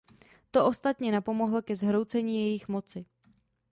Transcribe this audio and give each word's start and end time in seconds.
To 0.51 0.65
ostatně 0.65 1.11
napomohlo 1.11 1.61
ke 1.61 1.75
zhroucení 1.75 2.35
jejich 2.35 2.67
moci. 2.67 3.05